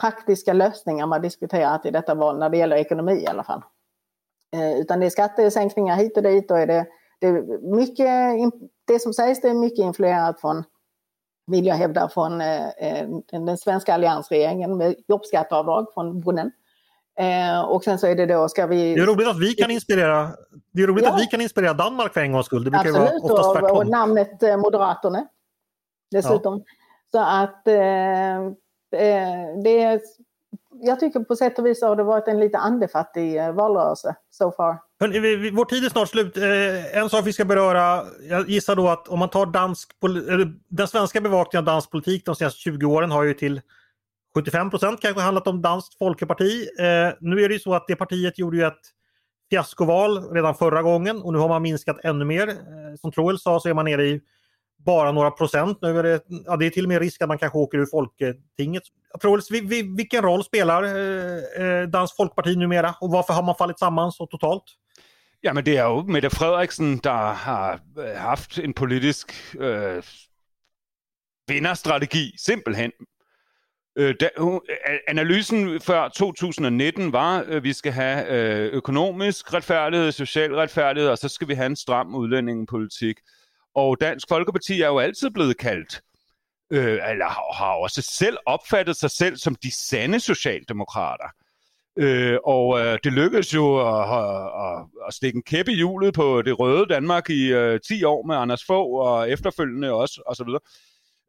[0.00, 3.62] praktiska lösningar man diskuterat i detta val när det gäller ekonomi i alla fall.
[4.56, 6.86] Eh, utan det är skattesänkningar hit och dit och är det,
[7.18, 8.52] det, är mycket,
[8.84, 10.64] det som sägs det är mycket influerat från,
[11.46, 16.52] vill jag hävda, från eh, eh den svenska alliansregeringen med jobbskatteavdrag från bonden.
[17.18, 18.94] Eh, och sen så är det då, ska vi...
[18.94, 20.30] Det är roligt att vi kan inspirera,
[20.72, 21.14] det är roligt ja.
[21.14, 22.64] att vi kan inspirera Danmark för en gångs skull.
[22.64, 23.76] Det brukar Absolut, vara oftast tvärtom.
[23.76, 25.26] och namnet eh, Moderaterna
[26.10, 26.54] dessutom.
[26.54, 26.64] Ja.
[27.12, 28.36] Så att eh,
[29.00, 30.00] eh, det är,
[30.72, 34.52] jag tycker på sätt och vis har det varit en lite andefattig eh, valrörelse so
[34.52, 34.78] far.
[35.00, 36.36] Hörrni, vår tid är snart slut.
[36.36, 39.90] Eh, en sak vi ska beröra, jag gissar då att om man tar dansk,
[40.68, 43.60] den svenska bevakningen av dansk politik de senaste 20 åren har ju till
[44.34, 46.68] 75 procent kanske handlat om Danskt Folkeparti.
[46.78, 48.80] Eh, nu är det ju så att det partiet gjorde ju ett
[49.50, 52.48] fiaskoval redan förra gången och nu har man minskat ännu mer.
[52.48, 52.54] Eh,
[53.00, 54.20] som Troel sa så är man nere i
[54.84, 55.78] bara några procent.
[55.82, 57.86] Nu är det, ja, det är till och med risk att man kanske åker ur
[57.86, 58.82] Folketinget.
[59.20, 63.54] Troels, vi, vi, vilken roll spelar eh, eh Dansk Folkeparti numera och varför har man
[63.54, 64.64] fallit samman så totalt?
[65.40, 70.02] Ja, men det är ju Mette Frederiksen, som har eh, haft en politisk eh,
[71.46, 72.90] vinnarstrategi, simpelthen
[73.96, 74.60] Øh, da, øh,
[75.08, 81.18] analysen før 2019 var, at øh, vi skal have øh, økonomisk retfærdighed, social retfærdighed, og
[81.18, 83.16] så skal vi have en stram udlændingepolitik.
[83.74, 86.00] Og Dansk Folkeparti er jo altid blevet kaldt,
[86.72, 91.28] øh, eller har også selv opfattet sig selv som de sande socialdemokrater.
[91.98, 94.18] Øh, og øh, det lykkedes jo at,
[94.66, 98.26] at, at stikke en kæppe i hjulet på det røde Danmark i øh, 10 år
[98.26, 100.58] med Anders Fogh og efterfølgende også, og så.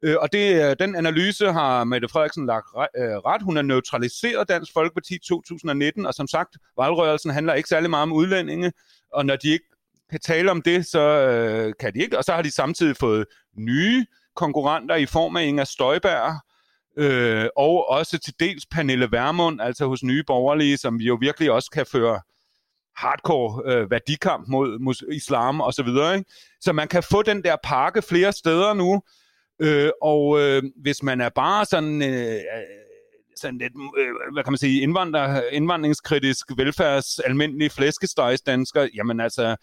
[0.04, 2.66] Øh, og det, øh, den analyse har Mette Frederiksen lagt
[2.98, 3.42] øh, ret.
[3.42, 8.14] Hun har neutraliseret Dansk Folkeparti 2019, og som sagt, valgrørelsen handler ikke særlig meget om
[8.14, 8.72] udlændinge,
[9.14, 9.66] og når de ikke
[10.10, 12.18] kan tale om det, så øh, kan de ikke.
[12.18, 13.26] Og så har de samtidig fået
[13.58, 16.40] nye konkurrenter i form af Inger Støjberg,
[16.98, 21.52] øh, og også til dels Pernille Vermund, altså hos Nye Borgerlige, som vi jo virkelig
[21.52, 22.22] også kan føre
[22.96, 25.74] hardcore øh, værdikamp mod, mod islam osv.
[25.74, 26.16] så videre.
[26.16, 26.32] Ikke?
[26.62, 29.02] Så man kan få den der pakke flere steder nu,
[29.60, 32.02] øh, og øh, hvis man er bare sådan...
[32.02, 32.84] Øh, øh,
[33.36, 39.56] sådan lidt, øh, hvad kan man sige, indvandrer, indvandringskritisk, velfærds, almindelig flæskestegsdansker, jamen altså,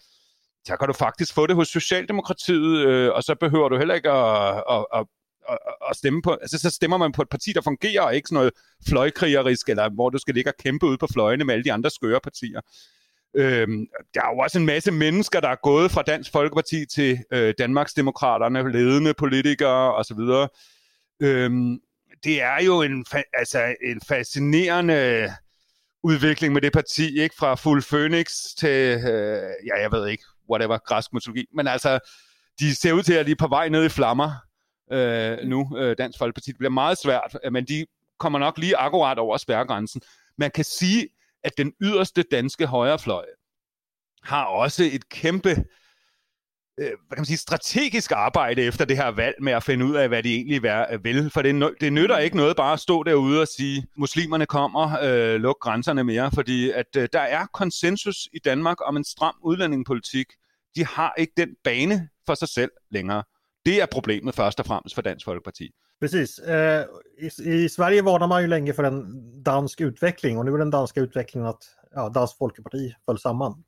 [0.67, 4.11] så kan du faktisk få det hos Socialdemokratiet, øh, og så behøver du heller ikke
[4.11, 5.05] at, at, at,
[5.49, 5.57] at,
[5.89, 8.35] at stemme på, altså så stemmer man på et parti, der fungerer, og ikke sådan
[8.35, 8.53] noget
[8.87, 11.89] fløjkrigerisk, eller hvor du skal ligge og kæmpe ud på fløjene med alle de andre
[11.89, 12.61] skøre partier.
[13.35, 17.19] Øhm, der er jo også en masse mennesker, der er gået fra Dansk Folkeparti til
[17.31, 20.19] øh, Danmarksdemokraterne, ledende politikere osv.
[21.19, 21.79] Øhm,
[22.23, 25.29] det er jo en, fa- altså en fascinerende
[26.03, 30.77] udvikling med det parti, ikke fra Full Phoenix til, øh, ja, jeg ved ikke, whatever,
[30.77, 31.99] græsk mytologi, men altså,
[32.59, 34.31] de ser ud til at de er på vej ned i flammer
[34.91, 36.51] øh, nu, øh, Dansk Folkeparti.
[36.51, 37.85] Det bliver meget svært, øh, men de
[38.19, 40.01] kommer nok lige akkurat over spærregrænsen.
[40.37, 41.07] Man kan sige,
[41.43, 43.25] at den yderste danske højrefløj
[44.23, 45.65] har også et kæmpe
[46.79, 49.95] øh, hvad kan man sige, strategisk arbejde efter det her valg med at finde ud
[49.95, 50.63] af, hvad de egentlig
[51.03, 51.29] vil.
[51.29, 55.41] For det, det nytter ikke noget bare at stå derude og sige, muslimerne kommer, øh,
[55.41, 60.25] luk grænserne mere, fordi at øh, der er konsensus i Danmark om en stram udlændingepolitik.
[60.75, 63.23] De har ikke den bane for sig selv længere.
[63.65, 65.71] Det är problemet først og fremmest för Dansk Folkeparti.
[66.01, 66.39] Precis.
[66.39, 66.85] Eh,
[67.17, 67.29] i,
[67.63, 69.03] I Sverige varnar man ju länge för en
[69.43, 71.63] dansk utveckling och nu är den danska utvecklingen att
[71.95, 73.63] ja, Dansk Folkeparti föll samman.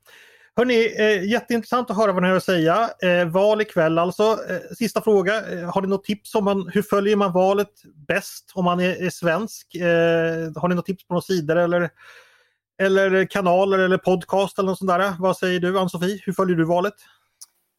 [0.56, 2.90] Hörni, eh, jätteintressant att höra vad ni har att säga.
[3.02, 4.24] Eh, val ikväll alltså.
[4.24, 7.72] Eh, sista fråga, eh, har ni något tips om man, hur följer man valet
[8.08, 9.76] bäst om man är, är svensk?
[9.76, 11.90] Eh, har ni något tips på några sidor eller,
[12.82, 15.14] eller kanaler eller podcast eller något sånt där?
[15.20, 16.22] Vad säger du Ann-Sofie?
[16.26, 16.96] Hur följer du valet?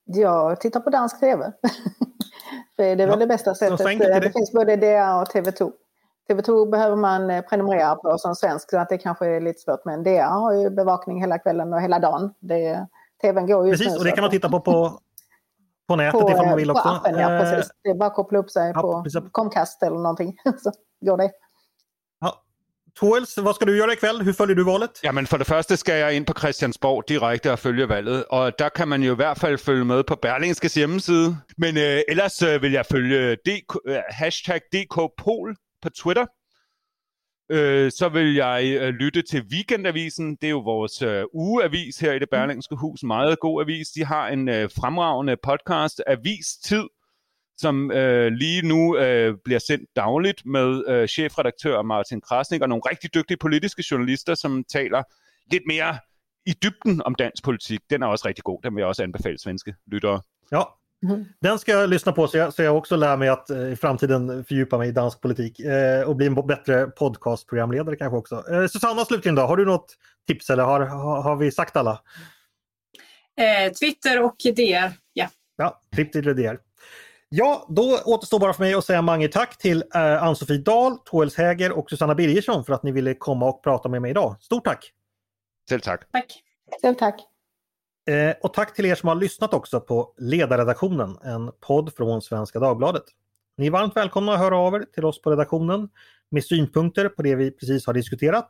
[0.05, 1.53] Jag tittar på dansk tv.
[2.77, 3.99] det är väl ja, det bästa sättet.
[3.99, 4.21] Det.
[4.21, 5.73] det finns både DR och TV2.
[6.29, 9.85] TV2 behöver man eh, prenumerera på som svensk så att det kanske är lite svårt.
[9.85, 12.35] Men DR har ju bevakning hela kvällen och hela dagen.
[12.41, 12.87] Det,
[13.23, 14.99] TVn går ju Precis, och det kan man titta på på,
[15.89, 16.83] på nätet på, ifall man vill också.
[16.83, 17.71] På appen, ja, precis.
[17.83, 19.23] Det är bara att koppla upp sig ja, på precis.
[19.33, 21.31] Comcast eller någonting så går det.
[23.01, 24.23] Toels, vad ska du göra ikväll?
[24.23, 25.01] Hur följer du valet?
[25.03, 28.27] Jamen för det första ska jag in på Christiansborg direkt och följa valet.
[28.31, 31.37] Och där kan man ju i alla fall följa med på Berlingskes hemsida.
[31.57, 36.27] Men øh, ellers øh, vill jag följa følge DK, øh, hashtag DKPol på Twitter.
[37.51, 40.37] Øh, så vill jag øh, lytte till Weekendavisen.
[40.41, 43.03] Det är ju vores øh, ugeavis här i det Berlingske Hus.
[43.03, 43.89] Meget god avis.
[43.89, 46.85] De har en øh, fremragende podcast, Avistid,
[47.57, 52.83] som øh, lige nu øh, bliver sendt dagligt med øh, chefredaktør Martin Krasnik og nogle
[52.91, 55.03] rigtig dygtige politiske journalister, som taler
[55.53, 55.99] lidt mere
[56.47, 57.81] i dybden om dansk politik.
[57.91, 58.63] Den är också riktigt god.
[58.63, 60.21] Den vill jag också anbefala svenska lyttare.
[60.51, 61.25] Ja, mm.
[61.41, 63.77] den ska jag lyssna på så jag, så jag också lär mig att eh, i
[63.77, 68.45] framtiden fördjupa mig i dansk politik eh, och bli en bättre podcastprogramledare kanske också.
[68.51, 69.97] Eh, Susanna slutligen då, har du något
[70.27, 72.01] tips eller har, har, har vi sagt alla?
[73.37, 75.29] Eh, Twitter och DR, ja.
[75.57, 76.59] Ja, Twitter och DR.
[77.37, 81.37] Ja, då återstår bara för mig att säga mange tack till eh, Ann-Sofie Dahl, Toels
[81.37, 84.37] Häger och Susanna Birgersson för att ni ville komma och prata med mig idag.
[84.41, 84.93] Stort tack!
[85.71, 86.01] Själv tack!
[86.13, 86.43] Tack!
[86.83, 87.21] Själv tack!
[88.09, 92.59] Eh, och tack till er som har lyssnat också på Ledarredaktionen, en podd från Svenska
[92.59, 93.05] Dagbladet.
[93.57, 95.89] Ni är varmt välkomna att höra av er till oss på redaktionen
[96.31, 98.49] med synpunkter på det vi precis har diskuterat.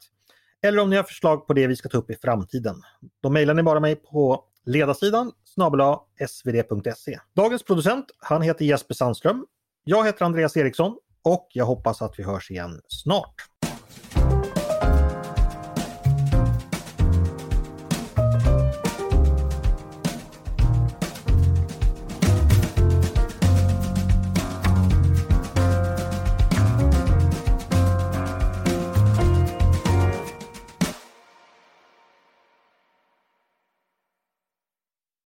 [0.63, 2.77] Eller om ni har förslag på det vi ska ta upp i framtiden.
[3.23, 5.97] Då mejlar ni bara mig på ledarsidan snabel
[6.29, 7.19] svd.se.
[7.35, 9.47] Dagens producent, han heter Jesper Sandström.
[9.85, 13.35] Jag heter Andreas Eriksson och jag hoppas att vi hörs igen snart.